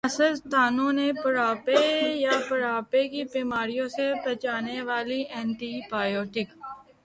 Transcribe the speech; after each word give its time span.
سائنسدانوں 0.03 0.91
نےبڑھاپے 0.93 1.81
یا 2.15 2.31
بڑھاپے 2.49 3.01
کی 3.07 3.23
بیماریوں 3.33 3.87
سے 3.95 4.05
بچانے 4.25 4.81
والی 4.87 5.21
اینٹی 5.35 5.71
بائیوٹک 5.91 6.47